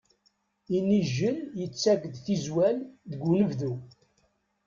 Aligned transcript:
Inijel 0.77 1.37
yettak-d 1.59 2.15
tizwal 2.25 2.77
deg 3.09 3.21
unebdu. 3.31 3.73